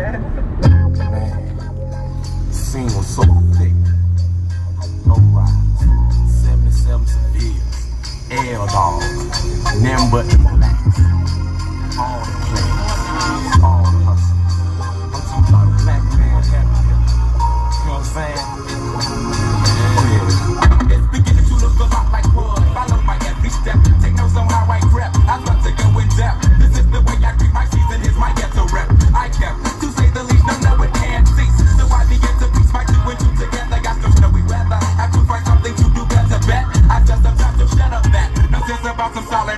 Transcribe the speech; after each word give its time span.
man. 0.00 0.22
Scene 2.52 2.84
was 2.96 3.06
so 3.06 3.22
thick. 3.56 3.72
Rise, 5.06 5.52
77 6.42 7.06
civilians, 7.06 7.88
L 8.30 8.66
dog, 8.66 9.02
them 9.82 10.10
but 10.10 10.24
the. 10.28 11.15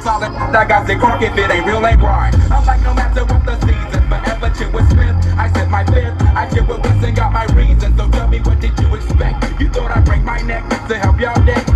About 0.00 0.22
solid. 0.22 0.56
I 0.56 0.66
got 0.66 0.86
the 0.86 0.96
cork 0.96 1.22
if 1.22 1.36
it 1.36 1.50
ain't 1.50 1.66
real, 1.66 1.84
ain't 1.86 2.00
right. 2.00 2.34
I'm 2.50 2.64
like, 2.66 2.82
no 2.82 2.94
matter 2.94 3.24
what 3.24 3.44
the 3.44 3.58
season, 3.60 4.08
forever 4.08 4.50
chill 4.56 4.70
with 4.72 4.88
Smith. 4.90 5.16
I 5.36 5.52
said 5.52 5.68
my 5.70 5.84
fifth. 5.84 6.20
I 6.22 6.48
chill 6.50 6.66
with 6.66 6.82
Winston, 6.82 7.14
got 7.14 7.32
my 7.32 7.44
reasons. 7.54 7.96
So 7.96 8.08
tell 8.10 8.28
me, 8.28 8.40
what 8.40 8.60
did 8.60 8.78
you 8.78 8.94
expect? 8.94 9.60
You 9.60 9.68
thought 9.68 9.90
I'd 9.96 10.04
break 10.04 10.22
my 10.22 10.40
neck 10.42 10.68
to 10.88 10.98
help 10.98 11.20
y'all 11.20 11.42
neck? 11.44 11.67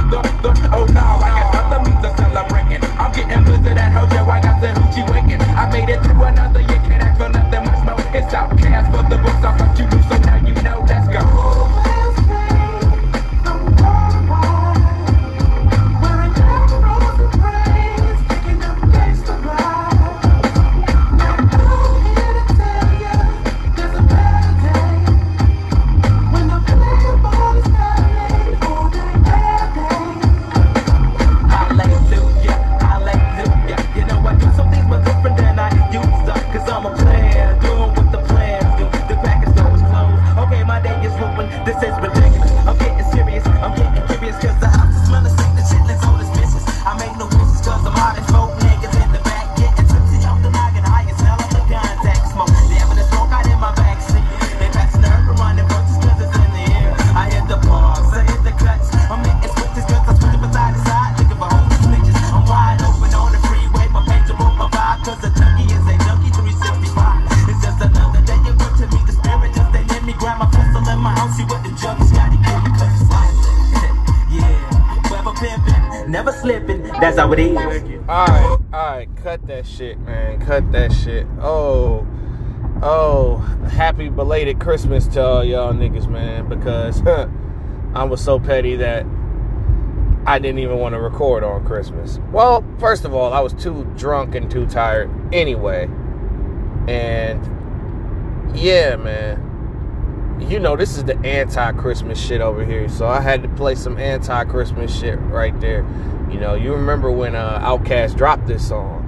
Cut 80.46 80.72
that 80.72 80.92
shit. 80.92 81.26
Oh, 81.40 82.06
oh, 82.82 83.36
happy 83.70 84.08
belated 84.08 84.58
Christmas 84.60 85.06
to 85.08 85.24
all 85.24 85.44
y'all 85.44 85.72
niggas, 85.72 86.08
man, 86.08 86.48
because 86.48 87.00
I 87.94 88.04
was 88.04 88.20
so 88.22 88.40
petty 88.40 88.76
that 88.76 89.06
I 90.26 90.38
didn't 90.38 90.60
even 90.60 90.78
want 90.78 90.94
to 90.94 91.00
record 91.00 91.42
on 91.42 91.64
Christmas. 91.64 92.18
Well, 92.30 92.64
first 92.78 93.04
of 93.04 93.14
all, 93.14 93.32
I 93.32 93.40
was 93.40 93.52
too 93.54 93.84
drunk 93.96 94.34
and 94.34 94.50
too 94.50 94.66
tired 94.66 95.10
anyway. 95.32 95.88
And 96.88 98.56
yeah, 98.56 98.96
man. 98.96 99.48
You 100.40 100.58
know, 100.58 100.76
this 100.76 100.96
is 100.96 101.04
the 101.04 101.16
anti 101.20 101.72
Christmas 101.72 102.20
shit 102.20 102.40
over 102.40 102.64
here. 102.64 102.88
So 102.88 103.06
I 103.06 103.20
had 103.20 103.42
to 103.42 103.48
play 103.48 103.74
some 103.74 103.96
anti 103.96 104.44
Christmas 104.44 104.96
shit 104.96 105.18
right 105.20 105.58
there. 105.60 105.86
You 106.30 106.40
know, 106.40 106.54
you 106.54 106.72
remember 106.72 107.10
when 107.10 107.34
uh, 107.34 107.60
Outkast 107.60 108.16
dropped 108.16 108.46
this 108.46 108.66
song? 108.66 109.01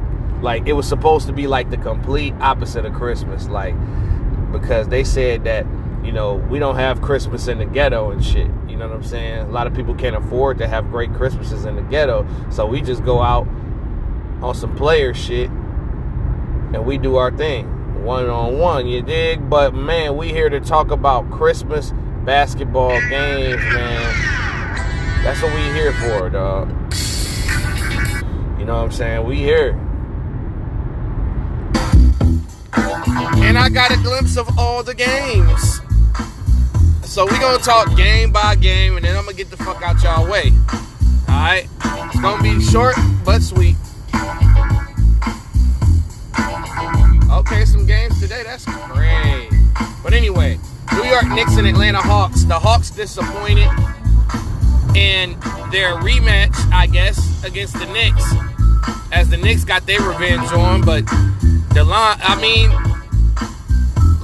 Like, 0.45 0.69
it 0.69 0.75
was 0.75 0.89
supposed 0.89 1.27
to 1.27 1.33
be 1.33 1.47
like 1.47 1.71
the 1.71 1.77
complete 1.77 2.35
opposite 2.41 2.85
of 2.85 2.95
Christmas. 2.95 3.49
Like, 3.49 3.75
because 4.53 4.89
they 4.89 5.03
said 5.03 5.45
that, 5.45 5.67
you 6.05 6.13
know, 6.13 6.35
we 6.35 6.59
don't 6.59 6.77
have 6.77 7.03
Christmas 7.03 7.49
in 7.49 7.59
the 7.59 7.65
ghetto 7.65 8.11
and 8.11 8.25
shit. 8.25 8.51
You 8.69 8.77
know 8.77 8.87
what 8.87 8.97
I'm 8.97 9.05
saying? 9.05 9.39
A 9.41 9.51
lot 9.51 9.67
of 9.67 9.75
people 9.75 9.95
can't 9.95 10.15
afford 10.15 10.59
to 10.59 10.69
have 10.69 10.91
great 10.91 11.13
Christmases 11.15 11.65
in 11.65 11.77
the 11.77 11.83
ghetto. 11.83 12.27
So 12.51 12.67
we 12.67 12.81
just 12.83 13.05
go 13.05 13.21
out 13.21 13.49
on 14.43 14.55
some 14.55 14.77
player 14.77 15.15
shit 15.15 15.49
and 15.49 16.85
we 16.85 16.99
do 16.99 17.17
our 17.17 17.35
thing 17.35 17.75
one 18.05 18.29
on 18.29 18.59
one, 18.59 18.87
you 18.87 19.03
dig? 19.03 19.49
But 19.49 19.75
man, 19.75 20.17
we 20.17 20.29
here 20.29 20.51
to 20.51 20.61
talk 20.61 20.91
about 20.91 21.31
Christmas 21.31 21.93
basketball 22.25 23.01
games, 23.09 23.63
man. 23.63 25.25
That's 25.25 25.43
what 25.43 25.55
we 25.55 25.63
here 25.73 25.93
for, 25.95 26.29
dog. 26.29 26.69
You 28.59 28.67
know 28.67 28.77
what 28.77 28.85
I'm 28.85 28.93
saying? 28.93 29.27
We 29.27 29.37
here. 29.37 29.81
And 33.45 33.59
I 33.59 33.69
got 33.69 33.91
a 33.91 33.97
glimpse 33.99 34.37
of 34.37 34.59
all 34.59 34.83
the 34.83 34.95
games. 34.95 35.81
So 37.03 37.25
we're 37.27 37.39
gonna 37.39 37.59
talk 37.59 37.95
game 37.97 38.33
by 38.33 38.57
game, 38.57 38.97
and 38.97 39.05
then 39.05 39.17
I'm 39.17 39.25
gonna 39.25 39.37
get 39.37 39.51
the 39.51 39.57
fuck 39.57 39.83
out 39.83 40.03
y'all 40.03 40.29
way. 40.29 40.53
Alright? 41.29 41.69
It's 41.85 42.21
gonna 42.21 42.43
be 42.43 42.61
short 42.61 42.97
but 43.25 43.43
sweet. 43.43 43.77
Okay, 47.31 47.65
some 47.65 47.87
games 47.87 48.19
today. 48.21 48.43
That's 48.45 48.65
great. 48.65 49.51
But 50.03 50.15
anyway, 50.15 50.59
New 50.95 51.05
York 51.05 51.29
Knicks 51.29 51.57
and 51.57 51.67
Atlanta 51.67 52.01
Hawks. 52.01 52.45
The 52.45 52.59
Hawks 52.59 52.91
disappointed 52.91 53.69
in 54.97 55.39
their 55.71 55.95
rematch, 55.97 56.57
I 56.73 56.87
guess, 56.87 57.45
against 57.45 57.75
the 57.75 57.87
Knicks, 57.87 58.25
as 59.13 59.29
the 59.29 59.37
Knicks 59.37 59.65
got 59.65 59.87
their 59.87 60.01
revenge 60.01 60.51
on. 60.53 60.83
But 60.83 61.07
the 61.75 61.85
line, 61.85 62.19
I 62.23 62.41
mean, 62.41 62.71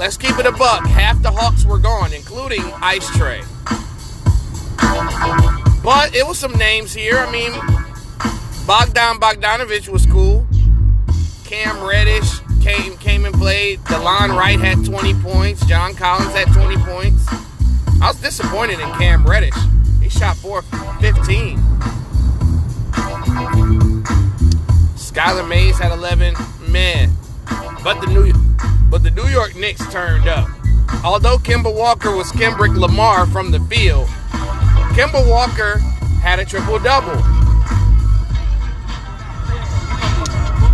let's 0.00 0.16
keep 0.16 0.38
it 0.38 0.46
a 0.46 0.52
buck. 0.52 0.86
Half 0.86 1.20
the 1.20 1.30
Hawks 1.30 1.66
were 1.66 1.78
gone, 1.78 2.14
including 2.14 2.62
Ice 2.80 3.06
Trae. 3.10 3.44
But 5.84 6.16
it 6.16 6.26
was 6.26 6.38
some 6.38 6.52
names 6.52 6.94
here. 6.94 7.18
I 7.18 7.30
mean, 7.30 7.52
Bogdan 8.66 9.20
Bogdanovich 9.20 9.90
was 9.90 10.06
cool. 10.06 10.46
Cam 11.44 11.86
Reddish 11.86 12.40
came 12.62 12.96
came 12.96 13.26
and 13.26 13.34
played. 13.34 13.80
DeLon 13.80 14.34
Wright 14.34 14.58
had 14.58 14.82
20 14.86 15.14
points. 15.20 15.66
John 15.66 15.94
Collins 15.94 16.32
had 16.32 16.50
20 16.54 16.76
points. 16.78 17.28
I 18.00 18.08
was 18.08 18.20
disappointed 18.22 18.80
in 18.80 18.90
Cam 18.92 19.22
Reddish. 19.24 19.56
He 20.02 20.08
shot 20.08 20.38
4 20.38 20.62
15. 20.62 21.58
Skylar 24.96 25.46
Mays 25.46 25.78
had 25.78 25.92
11. 25.92 26.34
Man, 26.70 27.12
but 27.84 28.00
the 28.00 28.06
New 28.06 28.24
but 28.90 29.02
the 29.02 29.10
New 29.10 29.26
York 29.28 29.54
Knicks 29.54 29.86
turned 29.92 30.28
up. 30.28 30.48
Although 31.04 31.38
Kemba 31.38 31.74
Walker 31.74 32.14
was 32.14 32.30
Kendrick 32.32 32.72
Lamar 32.72 33.26
from 33.26 33.52
the 33.52 33.60
field, 33.60 34.08
Kemba 34.94 35.26
Walker 35.28 35.78
had 36.20 36.40
a 36.40 36.44
triple 36.44 36.78
double. 36.80 37.22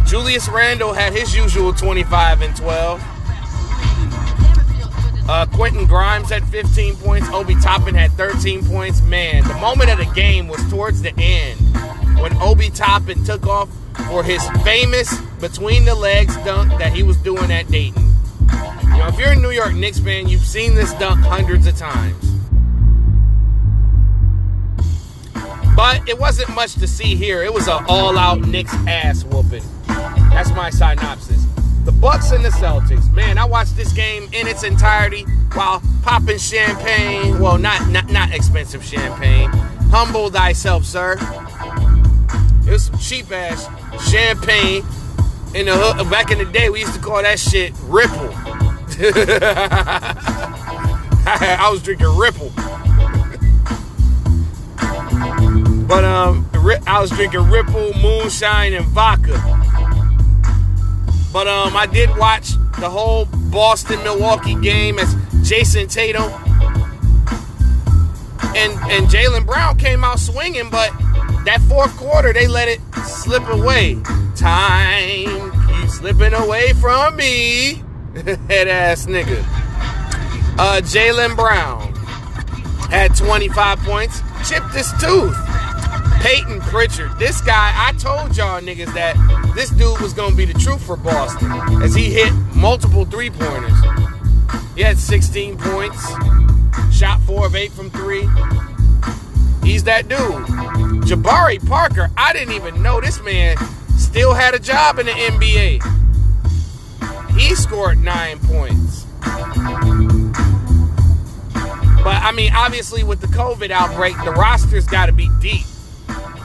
Julius 0.07 0.49
Randle 0.49 0.93
had 0.93 1.13
his 1.13 1.37
usual 1.37 1.73
25 1.73 2.41
and 2.41 2.57
12. 2.57 3.03
Uh, 5.29 5.45
Quentin 5.53 5.87
Grimes 5.87 6.31
had 6.31 6.45
15 6.45 6.97
points. 6.97 7.29
Obi 7.31 7.57
Toppin 7.57 7.95
had 7.95 8.13
13 8.13 8.65
points. 8.65 9.03
Man, 9.03 9.43
the 9.47 9.55
moment 9.55 9.91
of 9.91 9.99
the 9.99 10.13
game 10.15 10.47
was 10.47 10.63
towards 10.71 11.03
the 11.03 11.13
end 11.19 11.59
when 12.21 12.33
Obi 12.41 12.71
Toppin 12.71 13.25
took 13.25 13.47
off 13.47 13.69
for 14.09 14.23
his 14.23 14.49
famous 14.63 15.21
between 15.41 15.85
the 15.85 15.95
legs 15.95 16.37
dunk 16.39 16.71
that 16.79 16.93
he 16.93 17.03
was 17.03 17.17
doing 17.19 17.51
at 17.51 17.69
Dayton. 17.69 18.06
Know, 18.99 19.09
if 19.09 19.19
you're 19.19 19.33
a 19.33 19.37
New 19.37 19.51
York 19.51 19.75
Knicks 19.75 19.99
fan, 19.99 20.29
you've 20.29 20.45
seen 20.45 20.75
this 20.75 20.93
dunk 20.95 21.21
hundreds 21.25 21.67
of 21.67 21.77
times. 21.77 22.33
But 25.77 26.09
it 26.09 26.19
wasn't 26.19 26.55
much 26.55 26.75
to 26.77 26.87
see 26.87 27.15
here. 27.15 27.43
It 27.43 27.53
was 27.53 27.69
an 27.69 27.85
all-out 27.89 28.41
Knicks 28.41 28.73
ass 28.87 29.25
whooping. 29.25 29.63
That's 29.87 30.51
my 30.51 30.71
synopsis. 30.71 31.45
the 31.87 31.93
Bucks 31.93 32.33
and 32.33 32.45
the 32.45 32.49
Celtics. 32.49 33.11
Man, 33.13 33.39
I 33.39 33.45
watched 33.45 33.77
this 33.77 33.93
game 33.93 34.25
in 34.33 34.49
its 34.49 34.65
entirety 34.65 35.23
while 35.53 35.81
popping 36.03 36.39
champagne. 36.39 37.39
Well, 37.39 37.59
not 37.59 37.89
not 37.89 38.11
not 38.11 38.33
expensive 38.33 38.85
champagne. 38.85 39.51
Humble 39.93 40.29
thyself, 40.31 40.85
sir. 40.85 41.17
It 42.67 42.71
was 42.71 42.87
some 42.87 42.99
cheap 42.99 43.31
ass 43.31 43.69
champagne. 44.11 44.85
In 45.55 45.67
the 45.67 45.77
hood, 45.77 46.11
back 46.11 46.33
in 46.33 46.39
the 46.39 46.45
day, 46.45 46.71
we 46.71 46.81
used 46.81 46.95
to 46.95 47.01
call 47.01 47.23
that 47.23 47.39
shit 47.39 47.73
Ripple. 47.85 48.35
I 51.29 51.69
was 51.71 51.83
drinking 51.83 52.17
Ripple. 52.17 52.51
but 55.87 56.05
um, 56.05 56.49
I 56.87 56.99
was 57.01 57.11
drinking 57.11 57.51
Ripple, 57.51 57.93
Moonshine, 58.01 58.75
and 58.75 58.87
vodka. 58.87 59.35
But 61.33 61.47
um, 61.49 61.77
I 61.77 61.87
did 61.87 62.17
watch 62.17 62.51
the 62.79 62.89
whole 62.89 63.27
Boston 63.51 64.03
Milwaukee 64.03 64.55
game 64.61 64.99
as 64.99 65.15
Jayson 65.49 65.89
Tatum 65.89 66.33
and 68.57 68.73
and 68.91 69.07
Jaylen 69.09 69.45
Brown 69.45 69.77
came 69.77 70.03
out 70.03 70.19
swinging, 70.19 70.71
but 70.71 70.91
that 71.45 71.61
fourth 71.69 71.95
quarter 71.97 72.33
they 72.33 72.47
let 72.47 72.69
it 72.69 72.81
slip 73.05 73.47
away. 73.49 74.01
Time 74.35 75.53
keeps 75.69 75.95
slipping 75.95 76.33
away 76.33 76.73
from 76.75 77.17
me, 77.17 77.83
head 78.49 78.69
ass 78.69 79.07
nigga. 79.07 79.45
Uh, 80.59 80.81
Jaylen 80.83 81.37
Brown 81.37 81.93
had 82.91 83.15
25 83.15 83.79
points, 83.81 84.23
chipped 84.49 84.73
his 84.73 84.91
tooth. 85.01 85.37
Payton 86.21 86.61
Pritchard. 86.63 87.11
This 87.19 87.41
guy, 87.43 87.73
I 87.77 87.93
told 87.99 88.37
y'all 88.37 88.61
niggas 88.61 88.93
that 88.95 89.17
this 89.55 89.71
dude 89.71 90.01
was 90.01 90.15
to 90.15 90.35
be 90.35 90.47
the 90.47 90.59
truth 90.59 90.85
for 90.85 90.97
Boston 90.97 91.53
as 91.83 91.95
he 91.95 92.11
hit 92.11 92.33
multiple 92.55 93.05
three 93.05 93.31
pointers. 93.31 93.79
He 94.75 94.83
had 94.83 94.99
16 94.99 95.59
points, 95.59 96.03
shot 96.91 97.21
four 97.23 97.47
of 97.47 97.55
eight 97.55 97.71
from 97.71 97.91
three. 97.91 98.27
He's 99.63 99.85
that 99.85 100.09
dude. 100.09 100.19
Jabari 101.05 101.65
Parker, 101.69 102.11
I 102.17 102.33
didn't 102.33 102.55
even 102.55 102.83
know 102.83 103.01
this 103.01 103.23
man 103.23 103.57
still 103.97 104.33
had 104.33 104.55
a 104.55 104.59
job 104.59 104.99
in 104.99 105.07
the 105.07 105.13
NBA. 105.13 105.96
He 107.37 107.55
scored 107.55 108.03
nine 108.03 108.39
points. 108.41 109.05
But 112.03 112.23
I 112.23 112.33
mean, 112.33 112.53
obviously, 112.55 113.03
with 113.03 113.21
the 113.21 113.27
COVID 113.27 113.71
outbreak, 113.71 114.15
the 114.25 114.33
roster's 114.33 114.87
got 114.87 115.07
to 115.07 115.13
be 115.13 115.29
deep. 115.41 115.67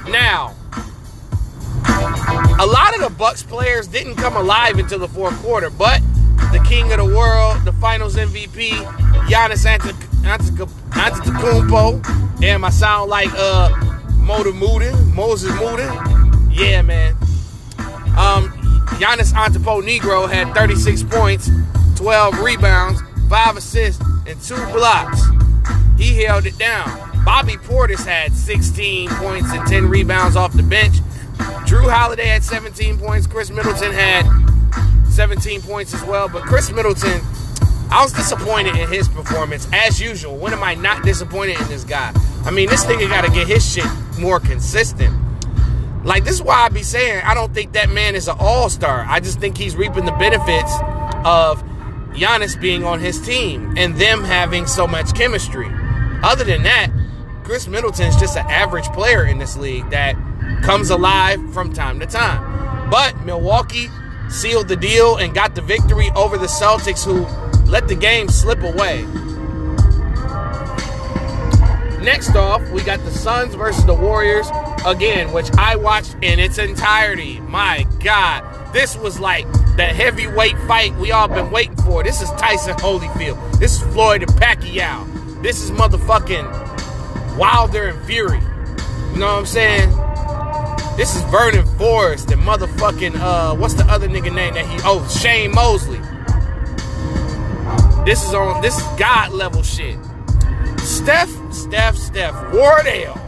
Now, 0.10 0.56
a 2.60 2.66
lot 2.66 2.96
of 2.96 3.02
the 3.02 3.14
Bucks 3.18 3.44
players 3.44 3.88
didn't 3.88 4.16
come 4.16 4.36
alive 4.36 4.80
until 4.80 5.00
the 5.00 5.08
fourth 5.08 5.36
quarter, 5.42 5.70
but 5.70 6.02
the 6.52 6.64
king 6.68 6.92
of 6.92 6.98
the 6.98 7.06
world, 7.06 7.64
the 7.64 7.74
Finals 7.74 8.16
MVP, 8.16 8.72
Giannis 9.28 9.66
Antetokounmpo. 10.24 12.40
Damn, 12.40 12.66
I 12.66 12.70
sound 12.70 13.10
like 13.10 13.30
uh 13.34 13.70
Moses 14.18 15.54
Muda. 15.60 16.50
Yeah, 16.52 16.82
man. 16.82 17.16
Um, 18.18 18.52
Giannis 19.02 19.34
Antetokounmpo 19.34 19.82
Negro 19.82 20.30
had 20.30 20.54
36 20.54 21.02
points, 21.02 21.50
12 21.96 22.40
rebounds, 22.40 23.02
five 23.28 23.58
assists, 23.58 24.00
and 24.28 24.40
two 24.42 24.64
blocks. 24.72 25.24
He 25.98 26.22
held 26.22 26.46
it 26.46 26.56
down. 26.60 26.86
Bobby 27.26 27.54
Portis 27.54 28.06
had 28.06 28.32
16 28.32 29.10
points 29.10 29.52
and 29.54 29.68
10 29.68 29.90
rebounds 29.90 30.36
off 30.36 30.54
the 30.54 30.62
bench. 30.62 30.98
Jrue 31.66 31.92
Holiday 31.92 32.28
had 32.28 32.44
17 32.44 33.00
points. 33.00 33.26
Khris 33.26 33.50
Middleton 33.50 33.92
had 33.92 34.24
17 35.10 35.64
points 35.64 35.96
as 35.96 36.04
well. 36.04 36.30
But 36.30 36.44
Khris 36.44 36.72
Middleton, 36.72 37.22
I 37.90 38.04
was 38.04 38.14
disappointed 38.14 38.76
in 38.76 38.88
his 38.88 39.08
performance 39.08 39.68
as 39.74 40.00
usual. 40.00 40.38
When 40.38 40.54
am 40.54 40.62
I 40.62 40.76
not 40.76 41.04
disappointed 41.04 41.60
in 41.60 41.68
this 41.70 41.84
guy? 41.84 42.14
I 42.46 42.52
mean, 42.52 42.70
this 42.70 42.86
nigga 42.86 43.10
got 43.10 43.26
to 43.26 43.32
get 43.32 43.48
his 43.48 43.68
shit 43.68 43.88
more 44.20 44.40
consistent. 44.40 45.12
Like, 46.04 46.24
this 46.24 46.36
is 46.36 46.42
why 46.42 46.64
I 46.66 46.70
be 46.70 46.84
saying 46.84 47.22
I 47.24 47.34
don't 47.34 47.54
think 47.54 47.74
that 47.74 47.90
man 47.90 48.16
is 48.16 48.28
an 48.28 48.36
all 48.40 48.70
star. 48.70 49.06
I 49.08 49.20
just 49.20 49.40
think 49.40 49.58
he's 49.58 49.76
reaping 49.76 50.06
the 50.06 50.12
benefits 50.14 50.74
of 51.24 51.64
Giannis 52.14 52.60
being 52.60 52.84
on 52.84 53.00
his 53.00 53.22
team 53.22 53.76
and 53.78 53.96
them 53.96 54.24
having 54.24 54.66
so 54.66 54.88
much 54.88 55.14
chemistry. 55.14 55.68
Other 56.24 56.44
than 56.44 56.64
that, 56.64 56.90
Khris 57.44 57.68
Middleton 57.68 58.08
is 58.08 58.16
just 58.16 58.38
an 58.38 58.46
average 58.50 58.86
player 58.88 59.26
in 59.26 59.38
this 59.38 59.58
league 59.58 59.90
that 59.92 60.16
comes 60.64 60.90
alive 60.90 61.40
from 61.54 61.74
time 61.74 62.00
to 62.00 62.06
time. 62.06 62.90
But 62.90 63.26
Milwaukee 63.26 63.90
sealed 64.30 64.68
the 64.68 64.76
deal 64.76 65.18
and 65.18 65.34
got 65.34 65.56
the 65.56 65.62
victory 65.62 66.12
over 66.16 66.38
the 66.38 66.48
Celtics, 66.48 67.04
who 67.04 67.26
let 67.70 67.88
the 67.88 67.96
game 67.96 68.30
slip 68.30 68.64
away. 68.64 69.06
Next 72.02 72.36
off, 72.36 72.68
we 72.72 72.82
got 72.82 73.00
the 73.06 73.12
Suns 73.12 73.54
versus 73.54 73.86
the 73.86 73.94
Warriors 73.94 74.48
again, 74.88 75.32
which 75.32 75.52
I 75.60 75.76
watched 75.76 76.16
in 76.24 76.40
its 76.40 76.58
entirety. 76.58 77.40
My 77.42 77.86
God, 78.04 78.74
this 78.74 78.98
was 78.98 79.20
like 79.20 79.46
the 79.78 79.86
heavyweight 79.86 80.58
fight 80.68 80.96
we 80.96 81.12
all 81.12 81.28
been 81.28 81.52
waiting 81.52 81.76
for. 81.78 82.04
This 82.04 82.20
is 82.22 82.30
Tyson 82.32 82.74
Holyfield. 82.78 83.60
This 83.60 83.80
is 83.80 83.94
Floyd 83.94 84.24
and 84.24 84.32
Pacquiao. 84.32 85.44
This 85.44 85.64
is 85.64 85.70
motherfucking 85.70 87.38
Wilder 87.38 87.90
and 87.90 88.06
Fury. 88.08 88.40
You 89.14 89.20
know 89.20 89.28
what 89.28 89.40
I'm 89.40 89.46
saying? 89.46 89.90
This 90.98 91.16
is 91.16 91.22
Vernon 91.24 91.66
Forrest 91.78 92.32
and 92.32 92.42
motherfucking 92.42 93.16
uh 93.16 93.56
what's 93.56 93.76
the 93.76 93.86
other 93.86 94.08
nigga 94.08 94.34
name 94.34 94.56
that 94.56 94.66
he 94.66 94.78
oh 94.84 95.08
Shane 95.08 95.52
Mosley. 95.52 96.00
This 98.06 98.24
is 98.24 98.34
on 98.34 98.60
this 98.62 98.76
is 98.76 98.84
God 98.98 99.34
level 99.34 99.62
shit. 99.62 99.98
Steph, 100.80 101.30
Steph, 101.54 101.96
Steph 101.96 102.54
Wardell 102.54 103.20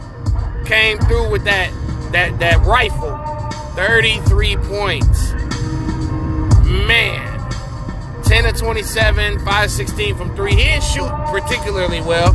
came 0.66 0.98
through 0.98 1.30
with 1.30 1.44
that 1.44 1.72
that 2.12 2.38
that 2.38 2.64
rifle. 2.64 3.18
33 3.74 4.56
points. 4.56 5.32
Man. 6.86 7.30
10 8.24 8.46
of 8.46 8.56
27, 8.56 9.38
516 9.38 10.16
from 10.16 10.34
3. 10.36 10.50
He 10.50 10.56
didn't 10.56 10.84
shoot 10.84 11.10
particularly 11.26 12.00
well, 12.00 12.32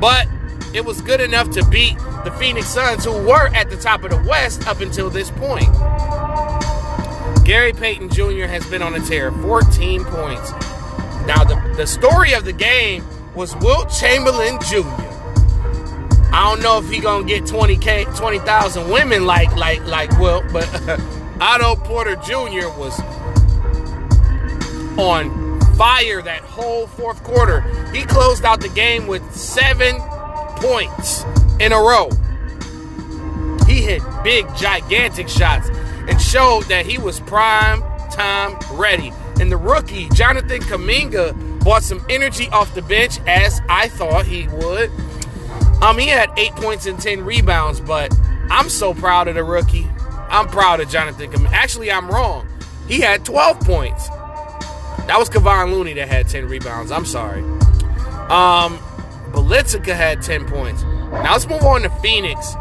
but 0.00 0.28
it 0.74 0.84
was 0.84 1.00
good 1.00 1.20
enough 1.20 1.50
to 1.50 1.64
beat 1.66 1.96
the 2.24 2.30
Phoenix 2.38 2.68
Suns, 2.68 3.04
who 3.04 3.12
were 3.12 3.48
at 3.54 3.70
the 3.70 3.76
top 3.76 4.04
of 4.04 4.10
the 4.10 4.28
West 4.28 4.66
up 4.66 4.80
until 4.80 5.08
this 5.08 5.30
point. 5.30 5.72
Gary 7.44 7.72
Payton 7.72 8.10
Jr. 8.10 8.46
has 8.46 8.66
been 8.70 8.82
on 8.82 8.94
a 8.94 9.00
tear, 9.00 9.32
14 9.32 10.04
points. 10.04 10.50
Now, 11.26 11.44
the, 11.44 11.74
the 11.76 11.86
story 11.86 12.32
of 12.32 12.44
the 12.44 12.52
game 12.52 13.04
was 13.34 13.56
Wilt 13.56 13.90
Chamberlain 13.90 14.58
Jr. 14.60 15.03
I 16.34 16.50
don't 16.50 16.64
know 16.64 16.78
if 16.78 16.90
he 16.90 16.98
gonna 16.98 17.24
get 17.24 17.44
20k, 17.44 18.18
20,000 18.18 18.90
women 18.90 19.24
like 19.24 19.54
like 19.54 19.86
like 19.86 20.10
Wilt, 20.18 20.44
but 20.52 20.68
Otto 21.40 21.76
Porter 21.76 22.16
Jr. 22.16 22.68
was 22.76 22.98
on 24.98 25.60
fire 25.76 26.22
that 26.22 26.40
whole 26.42 26.88
fourth 26.88 27.22
quarter. 27.22 27.60
He 27.92 28.02
closed 28.02 28.44
out 28.44 28.60
the 28.60 28.68
game 28.70 29.06
with 29.06 29.22
seven 29.32 30.00
points 30.56 31.22
in 31.60 31.70
a 31.70 31.78
row. 31.78 32.10
He 33.68 33.82
hit 33.82 34.02
big, 34.24 34.44
gigantic 34.56 35.28
shots 35.28 35.68
and 36.08 36.20
showed 36.20 36.64
that 36.64 36.84
he 36.84 36.98
was 36.98 37.20
prime 37.20 37.80
time 38.10 38.58
ready. 38.72 39.12
And 39.40 39.52
the 39.52 39.56
rookie, 39.56 40.08
Jonathan 40.08 40.62
Kuminga, 40.62 41.60
brought 41.60 41.84
some 41.84 42.04
energy 42.10 42.48
off 42.48 42.74
the 42.74 42.82
bench 42.82 43.20
as 43.28 43.60
I 43.68 43.86
thought 43.86 44.26
he 44.26 44.48
would. 44.48 44.90
Um, 45.82 45.98
he 45.98 46.08
had 46.08 46.30
eight 46.36 46.52
points 46.52 46.86
and 46.86 46.98
10 46.98 47.24
rebounds, 47.24 47.80
but 47.80 48.16
I'm 48.50 48.68
so 48.68 48.94
proud 48.94 49.28
of 49.28 49.34
the 49.34 49.44
rookie. 49.44 49.88
I'm 50.28 50.48
proud 50.48 50.80
of 50.80 50.88
Jonathan 50.88 51.30
Kuminga. 51.30 51.52
Actually, 51.52 51.92
I'm 51.92 52.08
wrong. 52.08 52.48
He 52.88 53.00
had 53.00 53.24
12 53.24 53.60
points. 53.60 54.08
That 55.06 55.16
was 55.18 55.28
Kevon 55.28 55.70
Looney 55.70 55.92
that 55.94 56.08
had 56.08 56.28
10 56.28 56.48
rebounds. 56.48 56.90
I'm 56.90 57.04
sorry. 57.04 57.42
Um, 58.30 58.78
Bjelica 59.32 59.94
had 59.94 60.22
10 60.22 60.46
points. 60.46 60.82
Now 60.82 61.32
let's 61.32 61.46
move 61.46 61.62
on 61.62 61.82
to 61.82 61.90
Phoenix. 61.90 62.54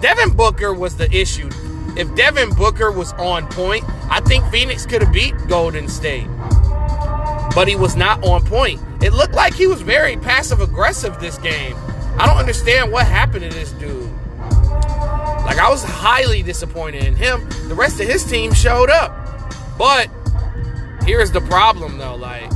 Devin 0.00 0.30
Booker 0.36 0.74
was 0.74 0.96
the 0.96 1.10
issue. 1.14 1.48
If 1.96 2.14
Devin 2.16 2.50
Booker 2.54 2.90
was 2.90 3.12
on 3.14 3.46
point, 3.48 3.84
I 4.10 4.20
think 4.20 4.44
Phoenix 4.50 4.84
could 4.84 5.02
have 5.02 5.12
beat 5.12 5.34
Golden 5.48 5.88
State. 5.88 6.26
But 7.54 7.68
he 7.68 7.76
was 7.76 7.94
not 7.94 8.24
on 8.24 8.44
point. 8.44 8.80
It 9.00 9.12
looked 9.12 9.34
like 9.34 9.54
he 9.54 9.66
was 9.66 9.80
very 9.80 10.16
passive 10.16 10.60
aggressive 10.60 11.20
this 11.20 11.38
game. 11.38 11.76
I 12.18 12.26
don't 12.26 12.36
understand 12.36 12.92
what 12.92 13.06
happened 13.06 13.50
to 13.50 13.56
this 13.56 13.72
dude. 13.72 14.10
Like, 15.44 15.58
I 15.58 15.68
was 15.68 15.84
highly 15.84 16.42
disappointed 16.42 17.04
in 17.04 17.16
him. 17.16 17.48
The 17.68 17.74
rest 17.74 18.00
of 18.00 18.06
his 18.06 18.24
team 18.24 18.52
showed 18.52 18.90
up. 18.90 19.12
But 19.76 20.08
here's 21.04 21.30
the 21.32 21.40
problem, 21.42 21.98
though. 21.98 22.16
Like, 22.16 22.50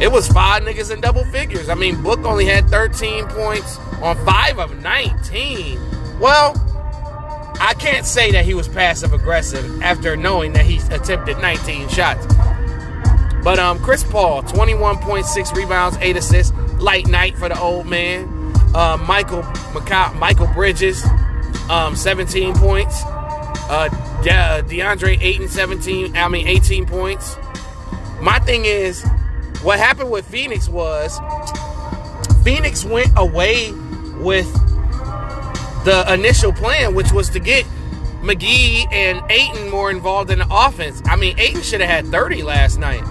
it 0.00 0.12
was 0.12 0.28
five 0.28 0.62
niggas 0.62 0.92
in 0.92 1.00
double 1.00 1.24
figures. 1.24 1.68
I 1.68 1.74
mean, 1.74 2.02
Book 2.02 2.20
only 2.20 2.46
had 2.46 2.68
13 2.68 3.26
points 3.28 3.78
on 4.02 4.16
five 4.24 4.58
of 4.58 4.80
19. 4.82 5.78
Well, 6.20 6.54
I 7.60 7.74
can't 7.78 8.06
say 8.06 8.30
that 8.32 8.44
he 8.44 8.54
was 8.54 8.68
passive 8.68 9.12
aggressive 9.12 9.82
after 9.82 10.16
knowing 10.16 10.52
that 10.52 10.64
he 10.64 10.78
attempted 10.94 11.38
19 11.38 11.88
shots. 11.88 12.26
But 13.42 13.58
um, 13.58 13.78
Chris 13.80 14.04
Paul, 14.04 14.42
21.6 14.42 15.54
rebounds, 15.54 15.96
8 16.00 16.16
assists, 16.16 16.52
light 16.78 17.06
night 17.06 17.36
for 17.36 17.48
the 17.48 17.58
old 17.58 17.86
man. 17.86 18.24
Uh, 18.74 18.98
Mikal 18.98 19.42
Mikal 19.72 20.54
Bridges, 20.54 21.04
um, 21.70 21.96
17 21.96 22.54
points. 22.54 23.02
Uh, 23.70 23.88
De- 24.22 24.62
DeAndre 24.76 25.20
Ayton, 25.20 25.48
17. 25.48 26.16
I 26.16 26.28
mean, 26.28 26.46
18 26.48 26.86
points. 26.86 27.36
My 28.20 28.38
thing 28.40 28.64
is, 28.64 29.04
what 29.62 29.78
happened 29.78 30.10
with 30.10 30.26
Phoenix 30.26 30.68
was 30.68 31.18
Phoenix 32.44 32.84
went 32.84 33.12
away 33.16 33.72
with 34.20 34.50
the 35.84 36.04
initial 36.12 36.52
plan, 36.52 36.94
which 36.94 37.12
was 37.12 37.28
to 37.30 37.40
get 37.40 37.64
McGee 38.22 38.90
and 38.92 39.22
Ayton 39.30 39.70
more 39.70 39.90
involved 39.90 40.30
in 40.30 40.40
the 40.40 40.46
offense. 40.50 41.02
I 41.06 41.16
mean, 41.16 41.38
Ayton 41.38 41.62
should 41.62 41.80
have 41.80 41.90
had 41.90 42.06
30 42.06 42.42
last 42.42 42.78
night. 42.78 43.02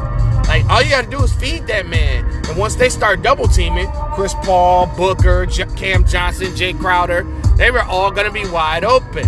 Like, 0.47 0.65
all 0.69 0.81
you 0.81 0.89
got 0.89 1.03
to 1.05 1.09
do 1.09 1.21
is 1.23 1.33
feed 1.33 1.67
that 1.67 1.87
man. 1.87 2.25
And 2.47 2.57
once 2.57 2.75
they 2.75 2.89
start 2.89 3.21
double 3.21 3.47
teaming, 3.47 3.91
Chris 4.13 4.33
Paul, 4.43 4.87
Booker, 4.95 5.45
J- 5.45 5.65
Cam 5.75 6.05
Johnson, 6.05 6.47
Jae 6.47 6.77
Crowder, 6.79 7.23
they 7.57 7.69
were 7.71 7.83
all 7.83 8.11
going 8.11 8.27
to 8.27 8.31
be 8.31 8.47
wide 8.49 8.83
open. 8.83 9.25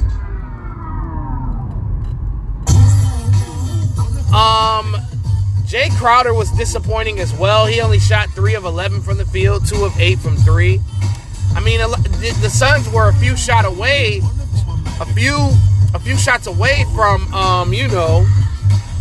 Um, 4.30 4.96
Jae 5.66 5.90
Crowder 5.98 6.34
was 6.34 6.52
disappointing 6.52 7.20
as 7.20 7.34
well. 7.34 7.66
He 7.66 7.82
only 7.82 8.00
shot 8.00 8.30
three 8.30 8.56
of 8.56 8.64
11 8.64 9.02
from 9.02 9.18
the 9.18 9.26
field, 9.26 9.66
two 9.66 9.86
of 9.86 10.00
eight 10.00 10.20
from 10.20 10.38
three. 10.38 10.80
I 11.56 11.60
mean, 11.62 11.80
the 11.80 12.50
Suns 12.50 12.88
were 12.90 13.10
a 13.10 13.14
few 13.14 13.36
shot 13.36 13.66
away, 13.66 14.22
a 15.02 15.06
few, 15.14 15.36
a 15.94 16.00
few 16.00 16.16
shots 16.16 16.48
away 16.48 16.86
from, 16.96 17.34
um, 17.34 17.74
you 17.74 17.88
know, 17.88 18.26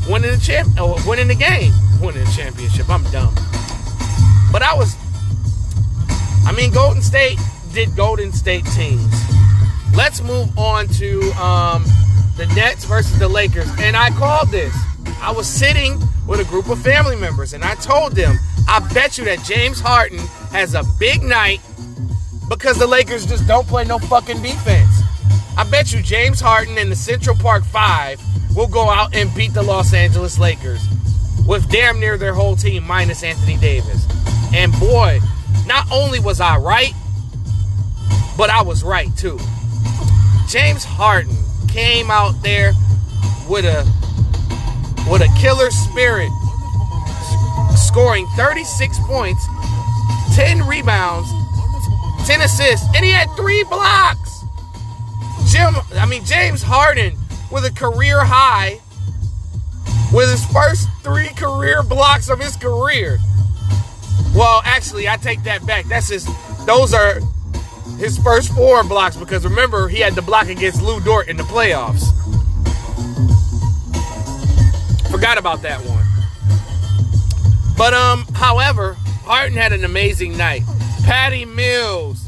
winning 0.08 0.30
the 0.30 0.38
champ, 0.38 0.68
uh, 0.80 1.00
winning 1.06 1.28
the 1.28 1.34
game, 1.34 1.72
winning 2.00 2.24
the 2.24 2.32
championship. 2.36 2.88
I'm 2.88 3.04
dumb, 3.10 3.34
but 4.52 4.62
I 4.62 4.74
was. 4.74 4.96
I 6.46 6.52
mean, 6.52 6.72
Golden 6.72 7.02
State 7.02 7.38
did 7.72 7.94
Golden 7.94 8.32
State 8.32 8.64
teams. 8.66 9.12
Let's 9.94 10.22
move 10.22 10.56
on 10.58 10.88
to 10.88 11.20
um, 11.32 11.84
the 12.36 12.46
Nets 12.54 12.84
versus 12.84 13.18
the 13.18 13.28
Lakers, 13.28 13.68
and 13.78 13.96
I 13.96 14.10
called 14.10 14.48
this. 14.48 14.74
I 15.20 15.32
was 15.32 15.46
sitting 15.46 16.00
with 16.26 16.40
a 16.40 16.44
group 16.44 16.68
of 16.68 16.80
family 16.80 17.16
members, 17.16 17.52
and 17.52 17.64
I 17.64 17.74
told 17.76 18.12
them, 18.12 18.38
I 18.68 18.80
bet 18.94 19.18
you 19.18 19.24
that 19.24 19.42
James 19.44 19.80
Harden 19.80 20.18
has 20.52 20.74
a 20.74 20.84
big 20.98 21.22
night 21.22 21.60
because 22.48 22.78
the 22.78 22.86
Lakers 22.86 23.26
just 23.26 23.46
don't 23.46 23.66
play 23.66 23.84
no 23.84 23.98
fucking 23.98 24.42
defense. 24.42 25.02
I 25.56 25.68
bet 25.68 25.92
you 25.92 26.02
James 26.02 26.40
Harden 26.40 26.78
and 26.78 26.90
the 26.90 26.96
Central 26.96 27.36
Park 27.36 27.64
Five 27.64 28.20
will 28.54 28.68
go 28.68 28.88
out 28.88 29.14
and 29.14 29.34
beat 29.34 29.54
the 29.54 29.62
Los 29.62 29.92
Angeles 29.92 30.38
Lakers 30.38 30.82
with 31.48 31.68
damn 31.70 31.98
near 31.98 32.18
their 32.18 32.34
whole 32.34 32.54
team 32.54 32.86
minus 32.86 33.22
Anthony 33.22 33.56
Davis. 33.56 34.06
And 34.54 34.70
boy, 34.78 35.18
not 35.66 35.90
only 35.90 36.20
was 36.20 36.40
I 36.40 36.58
right, 36.58 36.92
but 38.36 38.50
I 38.50 38.62
was 38.62 38.84
right 38.84 39.08
too. 39.16 39.38
James 40.46 40.84
Harden 40.84 41.36
came 41.66 42.10
out 42.10 42.42
there 42.42 42.72
with 43.48 43.64
a 43.64 43.84
with 45.10 45.22
a 45.22 45.34
killer 45.40 45.70
spirit, 45.70 46.30
scoring 47.74 48.26
36 48.36 48.98
points, 49.06 49.46
10 50.34 50.66
rebounds, 50.66 51.30
10 52.26 52.42
assists, 52.42 52.86
and 52.94 53.02
he 53.02 53.10
had 53.10 53.26
three 53.36 53.64
blocks. 53.64 54.44
Jim, 55.46 55.74
I 55.94 56.04
mean 56.04 56.26
James 56.26 56.62
Harden 56.62 57.16
with 57.50 57.64
a 57.64 57.70
career 57.70 58.22
high 58.22 58.80
with 60.12 60.30
his 60.30 60.44
first 60.46 60.88
three 61.02 61.28
career 61.28 61.82
blocks 61.82 62.28
of 62.28 62.38
his 62.38 62.56
career. 62.56 63.18
Well, 64.34 64.62
actually, 64.64 65.08
I 65.08 65.16
take 65.16 65.42
that 65.44 65.66
back. 65.66 65.86
That's 65.86 66.08
his 66.08 66.28
those 66.66 66.92
are 66.94 67.20
his 67.98 68.18
first 68.18 68.52
four 68.52 68.84
blocks 68.84 69.16
because 69.16 69.44
remember 69.44 69.88
he 69.88 70.00
had 70.00 70.14
the 70.14 70.22
block 70.22 70.48
against 70.48 70.82
Lu 70.82 71.00
Dort 71.00 71.28
in 71.28 71.36
the 71.36 71.42
playoffs. 71.44 72.06
Forgot 75.10 75.38
about 75.38 75.62
that 75.62 75.80
one. 75.80 76.04
But 77.76 77.94
um, 77.94 78.26
however, 78.34 78.96
Harden 79.24 79.56
had 79.56 79.72
an 79.72 79.84
amazing 79.84 80.36
night. 80.36 80.62
Patty 81.04 81.44
Mills, 81.44 82.26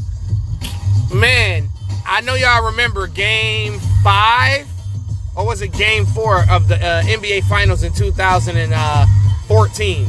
man, 1.13 1.69
I 2.07 2.21
know 2.23 2.35
y'all 2.35 2.67
remember 2.67 3.07
Game 3.07 3.79
Five, 4.03 4.67
or 5.41 5.47
was 5.47 5.63
it 5.63 5.73
Game 5.73 6.05
Four 6.05 6.45
of 6.51 6.69
the 6.69 6.77
uh, 6.77 7.01
NBA 7.03 7.49
Finals 7.49 7.83
in 7.83 7.95
2014 7.95 10.07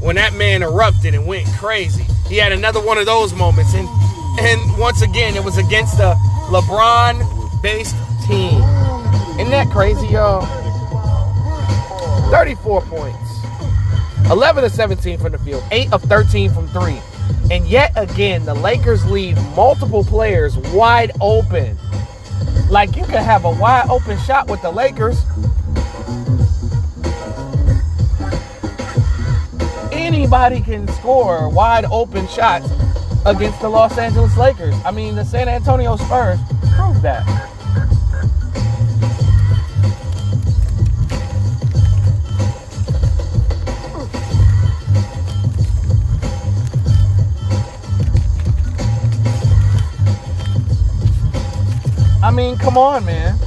when 0.00 0.16
that 0.16 0.32
man 0.34 0.62
erupted 0.62 1.14
and 1.14 1.26
went 1.26 1.46
crazy. 1.58 2.06
He 2.26 2.38
had 2.38 2.52
another 2.52 2.80
one 2.80 2.96
of 2.96 3.04
those 3.04 3.34
moments, 3.34 3.74
and 3.74 3.86
and 4.40 4.78
once 4.78 5.02
again, 5.02 5.36
it 5.36 5.44
was 5.44 5.58
against 5.58 5.98
a 5.98 6.14
LeBron-based 6.48 7.94
team. 8.26 8.62
Isn't 9.38 9.50
that 9.50 9.68
crazy, 9.70 10.06
y'all? 10.06 10.46
34 12.30 12.80
points. 12.82 13.18
11 14.30 14.64
of 14.64 14.72
17 14.72 15.18
from 15.18 15.32
the 15.32 15.38
field, 15.38 15.62
8 15.70 15.92
of 15.92 16.02
13 16.04 16.50
from 16.50 16.66
3. 16.68 16.98
And 17.50 17.66
yet 17.66 17.92
again, 17.96 18.46
the 18.46 18.54
Lakers 18.54 19.04
leave 19.04 19.36
multiple 19.54 20.02
players 20.02 20.56
wide 20.56 21.12
open. 21.20 21.76
Like 22.72 22.96
you 22.96 23.04
can 23.04 23.22
have 23.22 23.44
a 23.44 23.50
wide 23.50 23.90
open 23.90 24.18
shot 24.20 24.48
with 24.50 24.62
the 24.62 24.70
Lakers. 24.70 25.20
Anybody 29.92 30.62
can 30.62 30.88
score 30.88 31.50
wide 31.50 31.84
open 31.84 32.26
shots 32.28 32.70
against 33.26 33.60
the 33.60 33.68
Los 33.68 33.98
Angeles 33.98 34.34
Lakers. 34.38 34.74
I 34.86 34.90
mean, 34.90 35.16
the 35.16 35.24
San 35.24 35.50
Antonio 35.50 35.96
Spurs 35.96 36.38
proved 36.74 37.02
that. 37.02 37.51
Mean, 52.42 52.58
come 52.58 52.76
on, 52.76 53.04
man. 53.04 53.38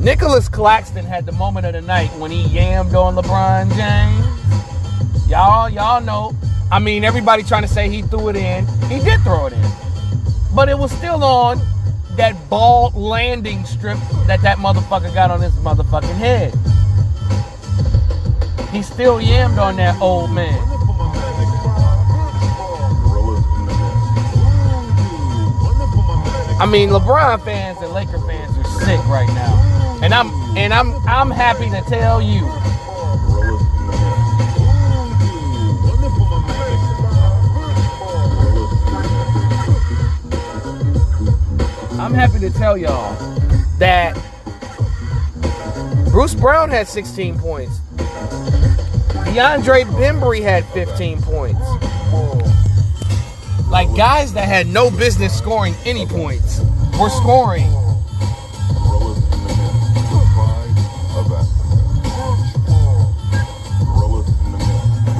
Nicholas 0.00 0.48
Claxton 0.48 1.04
had 1.04 1.26
the 1.26 1.32
moment 1.32 1.66
of 1.66 1.74
the 1.74 1.80
night 1.82 2.10
when 2.18 2.30
he 2.30 2.44
yammed 2.44 2.94
on 2.94 3.14
LeBron 3.16 3.68
James. 3.74 5.28
Y'all, 5.28 5.68
y'all 5.68 6.00
know. 6.00 6.34
I 6.70 6.78
mean, 6.78 7.04
everybody 7.04 7.42
trying 7.42 7.62
to 7.62 7.68
say 7.68 7.88
he 7.88 8.02
threw 8.02 8.28
it 8.28 8.36
in. 8.36 8.66
He 8.88 8.98
did 9.00 9.20
throw 9.20 9.46
it 9.46 9.52
in. 9.52 9.70
But 10.54 10.68
it 10.68 10.78
was 10.78 10.90
still 10.92 11.22
on 11.22 11.60
that 12.16 12.34
ball 12.48 12.90
landing 12.94 13.64
strip 13.66 13.98
that 14.26 14.40
that 14.42 14.58
motherfucker 14.58 15.12
got 15.12 15.30
on 15.30 15.40
his 15.40 15.52
motherfucking 15.54 16.14
head. 16.14 16.54
He 18.70 18.82
still 18.82 19.18
yammed 19.18 19.58
on 19.58 19.76
that 19.76 20.00
old 20.00 20.30
man. 20.30 20.73
I 26.56 26.66
mean, 26.66 26.90
LeBron 26.90 27.44
fans 27.44 27.78
and 27.82 27.92
Laker 27.92 28.18
fans 28.20 28.56
are 28.56 28.64
sick 28.84 29.04
right 29.06 29.28
now, 29.28 29.98
and 30.02 30.14
I'm 30.14 30.28
and 30.56 30.72
I'm 30.72 30.94
I'm 31.06 31.30
happy 31.30 31.68
to 31.70 31.82
tell 31.88 32.22
you. 32.22 32.46
I'm 42.00 42.14
happy 42.14 42.38
to 42.38 42.50
tell 42.50 42.76
y'all 42.78 43.14
that 43.78 44.14
Bruce 46.10 46.34
Brown 46.34 46.70
had 46.70 46.86
16 46.86 47.38
points. 47.38 47.80
DeAndre 49.34 49.84
Bembry 49.86 50.40
had 50.40 50.64
15 50.66 51.20
points. 51.22 51.60
Like 53.74 53.92
guys 53.96 54.32
that 54.34 54.46
had 54.46 54.68
no 54.68 54.88
business 54.88 55.36
scoring 55.36 55.74
any 55.84 56.06
points 56.06 56.60
were 56.96 57.10
scoring. 57.10 57.68